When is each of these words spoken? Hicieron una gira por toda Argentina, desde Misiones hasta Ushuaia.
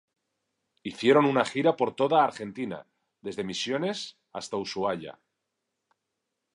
Hicieron 0.81 1.25
una 1.27 1.45
gira 1.45 1.75
por 1.77 1.95
toda 1.95 2.23
Argentina, 2.23 2.87
desde 3.21 3.43
Misiones 3.43 4.17
hasta 4.33 4.57
Ushuaia. 4.57 5.19